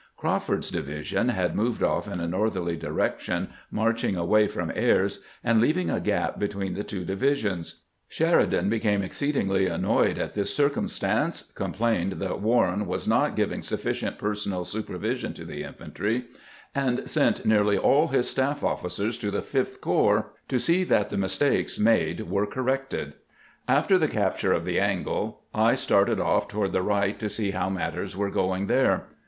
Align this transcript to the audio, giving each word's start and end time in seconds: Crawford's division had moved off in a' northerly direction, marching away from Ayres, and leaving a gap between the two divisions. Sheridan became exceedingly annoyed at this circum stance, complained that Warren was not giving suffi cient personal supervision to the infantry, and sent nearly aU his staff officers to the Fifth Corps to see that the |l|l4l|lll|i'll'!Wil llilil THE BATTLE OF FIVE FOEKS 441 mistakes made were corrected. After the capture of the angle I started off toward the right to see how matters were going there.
Crawford's 0.17 0.71
division 0.71 1.29
had 1.29 1.55
moved 1.55 1.83
off 1.83 2.07
in 2.07 2.19
a' 2.19 2.27
northerly 2.27 2.75
direction, 2.75 3.49
marching 3.69 4.15
away 4.17 4.47
from 4.47 4.71
Ayres, 4.73 5.19
and 5.43 5.61
leaving 5.61 5.91
a 5.91 5.99
gap 6.01 6.39
between 6.39 6.73
the 6.73 6.83
two 6.83 7.05
divisions. 7.05 7.83
Sheridan 8.07 8.67
became 8.67 9.03
exceedingly 9.03 9.67
annoyed 9.67 10.17
at 10.17 10.33
this 10.33 10.51
circum 10.55 10.87
stance, 10.87 11.43
complained 11.51 12.13
that 12.13 12.41
Warren 12.41 12.87
was 12.87 13.07
not 13.07 13.35
giving 13.35 13.59
suffi 13.59 13.91
cient 13.91 14.17
personal 14.17 14.63
supervision 14.63 15.35
to 15.35 15.45
the 15.45 15.61
infantry, 15.63 16.25
and 16.73 17.07
sent 17.07 17.45
nearly 17.45 17.77
aU 17.77 18.07
his 18.07 18.27
staff 18.27 18.63
officers 18.63 19.19
to 19.19 19.29
the 19.29 19.43
Fifth 19.43 19.81
Corps 19.81 20.31
to 20.47 20.57
see 20.57 20.83
that 20.83 21.11
the 21.11 21.15
|l|l4l|lll|i'll'!Wil 21.15 21.27
llilil 21.29 21.37
THE 21.37 21.45
BATTLE 21.45 21.45
OF 21.45 21.45
FIVE 21.45 21.47
FOEKS 21.47 21.77
441 21.77 21.77
mistakes 21.77 21.79
made 21.79 22.21
were 22.21 22.47
corrected. 22.47 23.13
After 23.67 23.97
the 23.99 24.07
capture 24.07 24.53
of 24.53 24.65
the 24.65 24.79
angle 24.79 25.41
I 25.53 25.75
started 25.75 26.19
off 26.19 26.47
toward 26.47 26.71
the 26.71 26.81
right 26.81 27.19
to 27.19 27.29
see 27.29 27.51
how 27.51 27.69
matters 27.69 28.17
were 28.17 28.31
going 28.31 28.65
there. 28.65 29.05